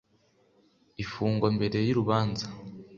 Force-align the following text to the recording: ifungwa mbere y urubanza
ifungwa 1.03 1.47
mbere 1.55 1.77
y 1.87 1.91
urubanza 1.93 2.45